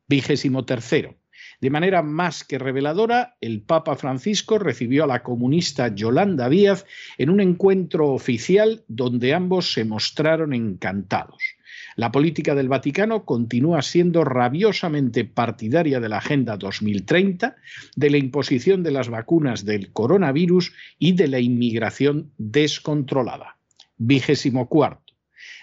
Vigésimo 0.09 0.65
tercero. 0.65 1.15
De 1.61 1.69
manera 1.69 2.01
más 2.01 2.43
que 2.43 2.57
reveladora, 2.57 3.35
el 3.41 3.61
Papa 3.61 3.95
Francisco 3.95 4.57
recibió 4.57 5.03
a 5.03 5.07
la 5.07 5.21
comunista 5.21 5.93
Yolanda 5.93 6.49
Díaz 6.49 6.85
en 7.17 7.29
un 7.29 7.41
encuentro 7.41 8.09
oficial 8.09 8.83
donde 8.87 9.35
ambos 9.35 9.73
se 9.73 9.85
mostraron 9.85 10.53
encantados. 10.53 11.43
La 11.95 12.11
política 12.11 12.55
del 12.55 12.69
Vaticano 12.69 13.25
continúa 13.25 13.81
siendo 13.81 14.23
rabiosamente 14.23 15.25
partidaria 15.25 15.99
de 15.99 16.09
la 16.09 16.17
Agenda 16.17 16.57
2030, 16.57 17.57
de 17.95 18.09
la 18.09 18.17
imposición 18.17 18.81
de 18.81 18.91
las 18.91 19.09
vacunas 19.09 19.63
del 19.63 19.91
coronavirus 19.91 20.73
y 20.97 21.11
de 21.11 21.27
la 21.27 21.39
inmigración 21.39 22.31
descontrolada. 22.37 23.57
Vigésimo 23.97 24.69
cuarto 24.69 25.08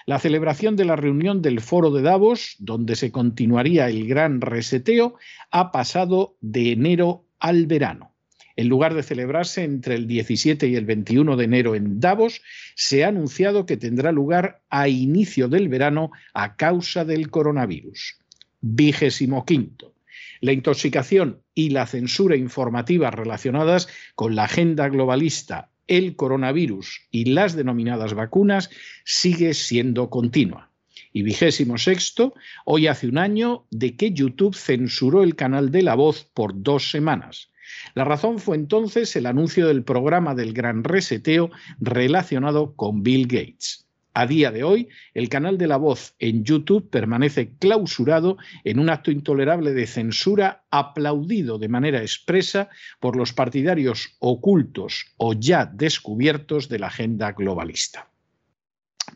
la 0.06 0.20
celebración 0.20 0.76
de 0.76 0.84
la 0.84 0.94
reunión 0.94 1.42
del 1.42 1.60
Foro 1.60 1.90
de 1.90 2.00
Davos, 2.00 2.54
donde 2.60 2.94
se 2.94 3.10
continuaría 3.10 3.88
el 3.88 4.06
gran 4.06 4.40
reseteo, 4.40 5.16
ha 5.50 5.72
pasado 5.72 6.36
de 6.40 6.70
enero 6.70 7.26
al 7.40 7.66
verano. 7.66 8.14
En 8.54 8.68
lugar 8.68 8.94
de 8.94 9.02
celebrarse 9.02 9.64
entre 9.64 9.96
el 9.96 10.06
17 10.06 10.68
y 10.68 10.76
el 10.76 10.86
21 10.86 11.36
de 11.36 11.44
enero 11.44 11.74
en 11.74 11.98
Davos, 11.98 12.40
se 12.76 13.04
ha 13.04 13.08
anunciado 13.08 13.66
que 13.66 13.76
tendrá 13.76 14.12
lugar 14.12 14.62
a 14.70 14.88
inicio 14.88 15.48
del 15.48 15.68
verano 15.68 16.12
a 16.32 16.56
causa 16.56 17.04
del 17.04 17.28
coronavirus. 17.28 18.18
Vigésimo 18.60 19.44
quinto. 19.44 19.92
La 20.40 20.52
intoxicación 20.52 21.42
y 21.52 21.70
la 21.70 21.86
censura 21.86 22.36
informativa 22.36 23.10
relacionadas 23.10 23.88
con 24.14 24.36
la 24.36 24.44
agenda 24.44 24.88
globalista 24.88 25.70
el 25.88 26.16
coronavirus 26.16 27.00
y 27.10 27.26
las 27.26 27.54
denominadas 27.56 28.14
vacunas 28.14 28.70
sigue 29.04 29.54
siendo 29.54 30.10
continua. 30.10 30.70
Y 31.12 31.22
vigésimo 31.22 31.78
sexto, 31.78 32.34
hoy 32.64 32.86
hace 32.88 33.08
un 33.08 33.18
año 33.18 33.66
de 33.70 33.96
que 33.96 34.12
YouTube 34.12 34.54
censuró 34.54 35.22
el 35.22 35.34
canal 35.34 35.70
de 35.70 35.82
La 35.82 35.94
Voz 35.94 36.24
por 36.34 36.62
dos 36.62 36.90
semanas. 36.90 37.50
La 37.94 38.04
razón 38.04 38.38
fue 38.38 38.56
entonces 38.56 39.16
el 39.16 39.26
anuncio 39.26 39.66
del 39.66 39.82
programa 39.82 40.34
del 40.34 40.52
gran 40.52 40.84
reseteo 40.84 41.50
relacionado 41.80 42.74
con 42.76 43.02
Bill 43.02 43.26
Gates. 43.26 43.85
A 44.18 44.26
día 44.26 44.50
de 44.50 44.64
hoy, 44.64 44.88
el 45.12 45.28
canal 45.28 45.58
de 45.58 45.66
La 45.66 45.76
Voz 45.76 46.14
en 46.18 46.42
YouTube 46.42 46.88
permanece 46.88 47.52
clausurado 47.58 48.38
en 48.64 48.78
un 48.78 48.88
acto 48.88 49.10
intolerable 49.10 49.74
de 49.74 49.86
censura 49.86 50.64
aplaudido 50.70 51.58
de 51.58 51.68
manera 51.68 52.00
expresa 52.00 52.70
por 52.98 53.14
los 53.14 53.34
partidarios 53.34 54.16
ocultos 54.18 55.12
o 55.18 55.34
ya 55.34 55.66
descubiertos 55.66 56.70
de 56.70 56.78
la 56.78 56.86
agenda 56.86 57.32
globalista. 57.32 58.08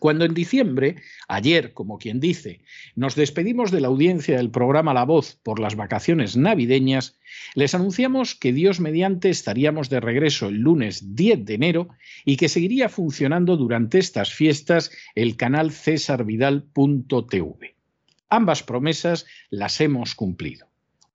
Cuando 0.00 0.25
en 0.25 0.33
diciembre, 0.33 0.97
ayer, 1.28 1.75
como 1.75 1.99
quien 1.99 2.21
dice, 2.21 2.62
nos 2.97 3.16
despedimos 3.16 3.71
de 3.71 3.83
la 3.83 3.88
audiencia 3.88 4.38
del 4.38 4.50
programa 4.50 4.95
La 4.95 5.04
Voz 5.04 5.38
por 5.42 5.61
las 5.61 5.76
vacaciones 5.76 6.38
navideñas, 6.38 7.19
les 7.54 7.75
anunciamos 7.75 8.35
que 8.35 8.54
Dios 8.54 8.80
mediante 8.80 9.28
estaríamos 9.28 9.90
de 9.90 10.00
regreso 10.00 10.49
el 10.49 10.57
lunes 10.57 11.14
10 11.14 11.45
de 11.45 11.54
enero 11.54 11.88
y 12.25 12.38
que 12.38 12.49
seguiría 12.49 12.88
funcionando 12.88 13.59
durante 13.59 13.99
estas 13.99 14.33
fiestas 14.33 14.90
el 15.14 15.37
canal 15.37 15.71
cesarvidal.tv. 15.71 17.75
Ambas 18.30 18.62
promesas 18.62 19.26
las 19.50 19.83
hemos 19.83 20.14
cumplido. 20.14 20.66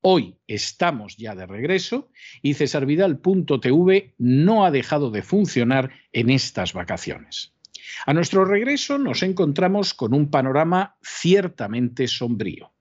Hoy 0.02 0.36
estamos 0.46 1.18
ya 1.18 1.34
de 1.34 1.48
regreso 1.48 2.12
y 2.44 2.54
cesarvidal.tv 2.54 4.14
no 4.20 4.64
ha 4.64 4.70
dejado 4.70 5.10
de 5.10 5.24
funcionar 5.24 5.90
en 6.14 6.30
estas 6.30 6.74
vacaciones. 6.74 7.55
A 8.06 8.14
nuestro 8.14 8.46
regreso 8.46 8.98
nos 8.98 9.24
encontramos 9.24 9.94
con 9.94 10.14
un 10.14 10.30
panorama 10.30 10.98
ciertamente 11.02 12.08
sombrío. 12.08 12.75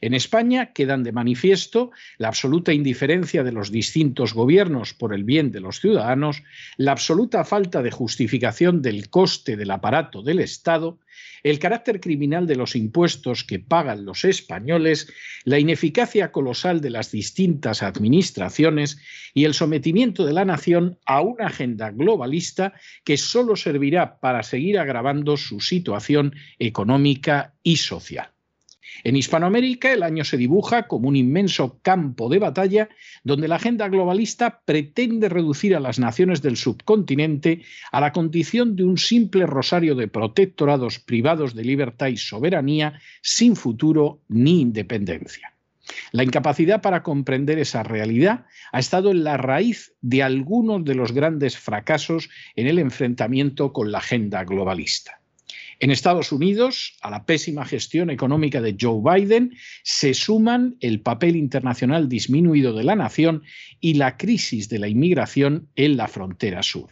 En 0.00 0.14
España 0.14 0.72
quedan 0.72 1.02
de 1.02 1.12
manifiesto 1.12 1.90
la 2.18 2.28
absoluta 2.28 2.72
indiferencia 2.72 3.44
de 3.44 3.52
los 3.52 3.70
distintos 3.70 4.34
gobiernos 4.34 4.94
por 4.94 5.14
el 5.14 5.24
bien 5.24 5.52
de 5.52 5.60
los 5.60 5.80
ciudadanos, 5.80 6.42
la 6.76 6.92
absoluta 6.92 7.44
falta 7.44 7.82
de 7.82 7.90
justificación 7.90 8.82
del 8.82 9.10
coste 9.10 9.56
del 9.56 9.70
aparato 9.70 10.22
del 10.22 10.40
Estado, 10.40 10.98
el 11.42 11.58
carácter 11.58 12.00
criminal 12.00 12.46
de 12.46 12.56
los 12.56 12.76
impuestos 12.76 13.44
que 13.44 13.58
pagan 13.58 14.04
los 14.04 14.24
españoles, 14.24 15.12
la 15.44 15.58
ineficacia 15.58 16.32
colosal 16.32 16.80
de 16.80 16.90
las 16.90 17.10
distintas 17.10 17.82
administraciones 17.82 18.98
y 19.34 19.44
el 19.44 19.54
sometimiento 19.54 20.26
de 20.26 20.32
la 20.32 20.44
nación 20.44 20.98
a 21.06 21.20
una 21.20 21.46
agenda 21.46 21.90
globalista 21.90 22.74
que 23.04 23.16
solo 23.16 23.56
servirá 23.56 24.20
para 24.20 24.42
seguir 24.42 24.78
agravando 24.78 25.36
su 25.36 25.60
situación 25.60 26.34
económica 26.58 27.54
y 27.62 27.76
social. 27.76 28.30
En 29.04 29.16
Hispanoamérica 29.16 29.92
el 29.92 30.02
año 30.02 30.24
se 30.24 30.36
dibuja 30.36 30.86
como 30.86 31.08
un 31.08 31.16
inmenso 31.16 31.80
campo 31.82 32.28
de 32.28 32.38
batalla 32.38 32.88
donde 33.24 33.48
la 33.48 33.56
agenda 33.56 33.88
globalista 33.88 34.60
pretende 34.64 35.28
reducir 35.28 35.74
a 35.74 35.80
las 35.80 35.98
naciones 35.98 36.42
del 36.42 36.56
subcontinente 36.56 37.62
a 37.92 38.00
la 38.00 38.12
condición 38.12 38.76
de 38.76 38.84
un 38.84 38.98
simple 38.98 39.46
rosario 39.46 39.94
de 39.94 40.08
protectorados 40.08 40.98
privados 40.98 41.54
de 41.54 41.64
libertad 41.64 42.08
y 42.08 42.16
soberanía 42.16 43.00
sin 43.22 43.56
futuro 43.56 44.20
ni 44.28 44.60
independencia. 44.60 45.54
La 46.12 46.24
incapacidad 46.24 46.82
para 46.82 47.02
comprender 47.02 47.58
esa 47.58 47.82
realidad 47.82 48.46
ha 48.72 48.78
estado 48.78 49.10
en 49.10 49.24
la 49.24 49.36
raíz 49.36 49.94
de 50.00 50.22
algunos 50.22 50.84
de 50.84 50.94
los 50.94 51.12
grandes 51.12 51.58
fracasos 51.58 52.28
en 52.56 52.66
el 52.66 52.78
enfrentamiento 52.78 53.72
con 53.72 53.90
la 53.90 53.98
agenda 53.98 54.44
globalista. 54.44 55.19
En 55.82 55.90
Estados 55.90 56.30
Unidos, 56.30 56.98
a 57.00 57.08
la 57.08 57.24
pésima 57.24 57.64
gestión 57.64 58.10
económica 58.10 58.60
de 58.60 58.76
Joe 58.78 59.00
Biden 59.02 59.56
se 59.82 60.12
suman 60.12 60.76
el 60.80 61.00
papel 61.00 61.36
internacional 61.36 62.06
disminuido 62.06 62.74
de 62.74 62.84
la 62.84 62.96
nación 62.96 63.44
y 63.80 63.94
la 63.94 64.18
crisis 64.18 64.68
de 64.68 64.78
la 64.78 64.88
inmigración 64.88 65.70
en 65.76 65.96
la 65.96 66.06
frontera 66.06 66.62
sur. 66.62 66.90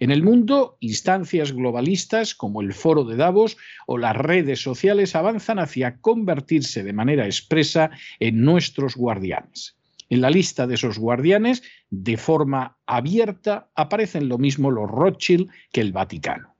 En 0.00 0.10
el 0.10 0.24
mundo, 0.24 0.76
instancias 0.80 1.52
globalistas 1.52 2.34
como 2.34 2.62
el 2.62 2.74
Foro 2.74 3.04
de 3.04 3.14
Davos 3.14 3.56
o 3.86 3.96
las 3.96 4.16
redes 4.16 4.60
sociales 4.60 5.14
avanzan 5.14 5.60
hacia 5.60 6.00
convertirse 6.00 6.82
de 6.82 6.92
manera 6.92 7.26
expresa 7.26 7.92
en 8.18 8.42
nuestros 8.42 8.96
guardianes. 8.96 9.78
En 10.10 10.20
la 10.20 10.30
lista 10.30 10.66
de 10.66 10.74
esos 10.74 10.98
guardianes, 10.98 11.62
de 11.90 12.16
forma 12.16 12.76
abierta, 12.86 13.70
aparecen 13.76 14.28
lo 14.28 14.36
mismo 14.36 14.72
los 14.72 14.90
Rothschild 14.90 15.48
que 15.72 15.80
el 15.80 15.92
Vaticano. 15.92 16.55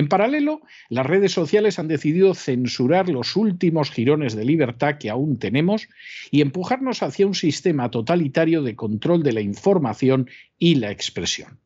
En 0.00 0.08
paralelo, 0.08 0.62
las 0.88 1.04
redes 1.04 1.32
sociales 1.32 1.78
han 1.78 1.86
decidido 1.86 2.32
censurar 2.32 3.10
los 3.10 3.36
últimos 3.36 3.90
jirones 3.90 4.34
de 4.34 4.46
libertad 4.46 4.96
que 4.98 5.10
aún 5.10 5.38
tenemos 5.38 5.88
y 6.30 6.40
empujarnos 6.40 7.02
hacia 7.02 7.26
un 7.26 7.34
sistema 7.34 7.90
totalitario 7.90 8.62
de 8.62 8.76
control 8.76 9.22
de 9.22 9.34
la 9.34 9.42
información 9.42 10.30
y 10.58 10.76
la 10.76 10.90
expresión. 10.90 11.60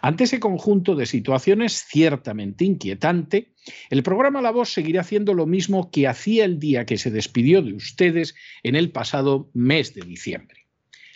Ante 0.00 0.24
ese 0.24 0.40
conjunto 0.40 0.94
de 0.94 1.04
situaciones 1.04 1.84
ciertamente 1.86 2.64
inquietante, 2.64 3.52
el 3.90 4.02
programa 4.02 4.40
La 4.40 4.52
Voz 4.52 4.72
seguirá 4.72 5.02
haciendo 5.02 5.34
lo 5.34 5.44
mismo 5.44 5.90
que 5.90 6.08
hacía 6.08 6.46
el 6.46 6.58
día 6.58 6.86
que 6.86 6.96
se 6.96 7.10
despidió 7.10 7.60
de 7.60 7.74
ustedes 7.74 8.34
en 8.62 8.74
el 8.74 8.90
pasado 8.90 9.50
mes 9.52 9.92
de 9.92 10.00
diciembre. 10.00 10.66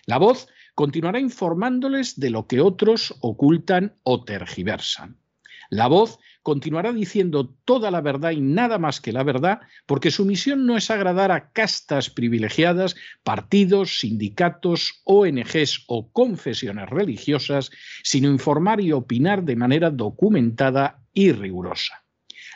La 0.05 0.19
Voz 0.19 0.47
continuará 0.75 1.21
informándoles 1.21 2.21
de 2.21 2.29
lo 2.29 2.47
que 2.47 2.61
otros 2.61 3.15
ocultan 3.21 3.95
o 4.03 4.25
tergiversan. 4.25 5.17
La 5.71 5.87
Voz 5.87 6.19
continuará 6.43 6.93
diciendo 6.93 7.55
toda 7.65 7.91
la 7.91 8.01
verdad 8.01 8.31
y 8.31 8.41
nada 8.41 8.79
más 8.79 9.01
que 9.01 9.13
la 9.13 9.23
verdad, 9.23 9.61
porque 9.87 10.11
su 10.11 10.25
misión 10.25 10.67
no 10.67 10.77
es 10.77 10.91
agradar 10.91 11.31
a 11.33 11.51
castas 11.53 12.11
privilegiadas, 12.11 12.97
partidos, 13.23 13.99
sindicatos, 13.99 15.03
ONGs 15.05 15.85
o 15.87 16.11
confesiones 16.13 16.89
religiosas, 16.89 17.71
sino 18.03 18.29
informar 18.31 18.81
y 18.81 18.93
opinar 18.93 19.45
de 19.45 19.57
manera 19.57 19.91
documentada 19.91 21.03
y 21.13 21.33
rigurosa. 21.33 22.05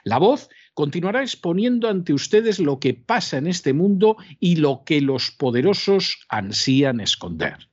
La 0.05 0.19
voz 0.19 0.49
continuará 0.75 1.23
exponiendo 1.23 1.89
ante 1.89 2.13
ustedes 2.13 2.59
lo 2.59 2.79
que 2.79 2.95
pasa 2.95 3.39
en 3.39 3.47
este 3.47 3.73
mundo 3.73 4.17
y 4.41 4.57
lo 4.57 4.83
que 4.85 5.01
los 5.01 5.31
poderosos 5.31 6.25
ansían 6.29 7.01
esconder. 7.01 7.69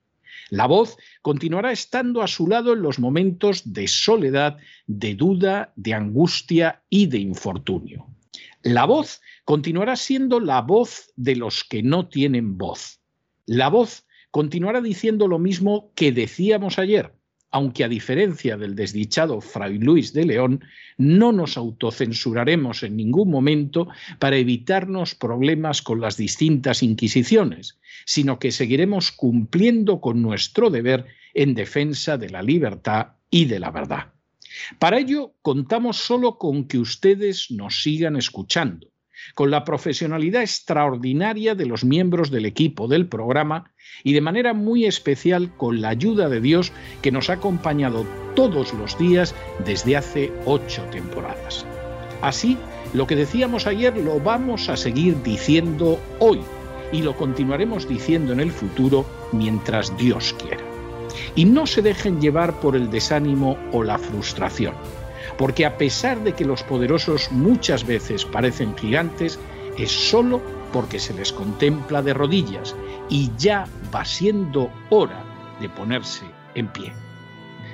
La 0.52 0.68
voz 0.68 0.98
continuará 1.22 1.72
estando 1.72 2.22
a 2.22 2.28
su 2.28 2.46
lado 2.46 2.74
en 2.74 2.82
los 2.82 3.00
momentos 3.00 3.62
de 3.72 3.88
soledad, 3.88 4.58
de 4.86 5.16
duda, 5.16 5.72
de 5.78 5.94
angustia 5.94 6.84
y 6.90 7.06
de 7.06 7.20
infortunio. 7.20 8.08
La 8.62 8.84
voz 8.84 9.22
continuará 9.46 9.96
siendo 9.96 10.42
la 10.42 10.62
voz 10.62 11.14
de 11.16 11.38
los 11.38 11.64
que 11.64 11.84
no 11.84 12.10
tienen 12.10 12.58
voz. 12.58 13.00
La 13.46 13.70
voz 13.70 14.06
continuará 14.30 14.82
diciendo 14.82 15.30
lo 15.30 15.40
mismo 15.40 15.94
que 15.96 16.12
decíamos 16.12 16.80
ayer, 16.80 17.16
aunque 17.52 17.84
a 17.84 17.90
diferencia 17.90 18.58
del 18.58 18.76
desdichado 18.76 19.42
Fray 19.42 19.78
Luis 19.78 20.14
de 20.14 20.26
León, 20.26 20.64
no 20.98 21.32
nos 21.32 21.58
autocensuraremos 21.58 22.84
en 22.84 22.96
ningún 22.96 23.30
momento 23.30 23.88
para 24.20 24.38
evitarnos 24.38 25.16
problemas 25.16 25.82
con 25.82 26.00
las 26.00 26.18
distintas 26.18 26.82
inquisiciones, 26.82 27.80
sino 28.06 28.40
que 28.40 28.52
seguiremos 28.52 29.12
cumpliendo 29.12 30.00
con 30.00 30.22
nuestro 30.22 30.70
deber 30.70 31.06
en 31.34 31.54
defensa 31.54 32.18
de 32.18 32.30
la 32.30 32.42
libertad 32.42 33.08
y 33.30 33.46
de 33.46 33.60
la 33.60 33.72
verdad. 33.72 34.14
Para 34.80 35.00
ello, 35.00 35.34
contamos 35.42 35.98
solo 35.98 36.38
con 36.38 36.68
que 36.68 36.78
ustedes 36.78 37.52
nos 37.52 37.82
sigan 37.82 38.16
escuchando, 38.16 38.91
con 39.36 39.52
la 39.52 39.64
profesionalidad 39.64 40.42
extraordinaria 40.42 41.56
de 41.56 41.66
los 41.66 41.84
miembros 41.84 42.32
del 42.32 42.46
equipo 42.46 42.88
del 42.88 43.08
programa 43.08 43.72
y 44.04 44.14
de 44.14 44.22
manera 44.22 44.54
muy 44.54 44.86
especial 44.86 45.56
con 45.58 45.82
la 45.82 45.90
ayuda 45.90 46.30
de 46.30 46.42
Dios 46.42 46.72
que 47.02 47.12
nos 47.12 47.30
ha 47.30 47.34
acompañado 47.34 48.06
todos 48.36 48.74
los 48.74 48.98
días 48.98 49.36
desde 49.66 49.98
hace 49.98 50.32
ocho 50.46 50.84
temporadas. 50.92 51.66
Así, 52.22 52.58
lo 52.94 53.08
que 53.08 53.16
decíamos 53.16 53.68
ayer 53.68 53.98
lo 53.98 54.20
vamos 54.20 54.70
a 54.70 54.78
seguir 54.78 55.22
diciendo 55.24 56.00
hoy 56.20 56.40
y 56.92 57.02
lo 57.02 57.16
continuaremos 57.16 57.88
diciendo 57.88 58.34
en 58.34 58.40
el 58.40 58.52
futuro 58.52 59.06
mientras 59.32 59.96
Dios 59.98 60.36
quiera. 60.42 60.64
Y 61.36 61.46
no 61.46 61.66
se 61.66 61.82
dejen 61.82 62.22
llevar 62.22 62.60
por 62.60 62.76
el 62.76 62.90
desánimo 62.90 63.58
o 63.72 63.84
la 63.84 63.98
frustración 63.98 64.74
porque 65.42 65.66
a 65.66 65.76
pesar 65.76 66.24
de 66.24 66.34
que 66.34 66.46
los 66.46 66.62
poderosos 66.62 67.32
muchas 67.32 67.88
veces 67.88 68.26
parecen 68.26 68.78
gigantes, 68.78 69.40
es 69.76 69.90
solo 69.90 70.40
porque 70.72 71.00
se 71.00 71.16
les 71.16 71.34
contempla 71.34 72.04
de 72.04 72.14
rodillas 72.14 72.76
y 73.10 73.32
ya 73.40 73.68
va 73.94 74.06
siendo 74.06 74.70
hora 74.92 75.26
de 75.60 75.68
ponerse 75.68 76.26
en 76.54 76.68
pie. 76.68 76.94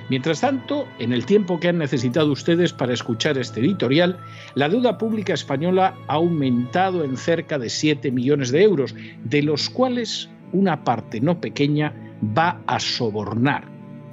Mientras 0.08 0.40
tanto, 0.40 0.88
en 0.98 1.12
el 1.12 1.26
tiempo 1.26 1.60
que 1.60 1.68
han 1.68 1.76
necesitado 1.76 2.32
ustedes 2.32 2.72
para 2.72 2.94
escuchar 2.94 3.36
este 3.36 3.60
editorial, 3.60 4.18
la 4.54 4.70
deuda 4.70 4.96
pública 4.96 5.34
española 5.34 5.94
ha 6.08 6.14
aumentado 6.14 7.04
en 7.04 7.18
cerca 7.18 7.58
de 7.58 7.68
7 7.68 8.10
millones 8.10 8.50
de 8.50 8.62
euros, 8.62 8.94
de 9.24 9.42
los 9.42 9.68
cuales 9.68 10.30
una 10.52 10.84
parte 10.84 11.20
no 11.20 11.38
pequeña 11.38 11.92
va 12.34 12.62
a 12.66 12.80
sobornar, 12.80 13.64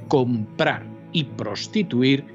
comprar 0.10 0.84
y 1.13 1.24
prostituir 1.24 2.35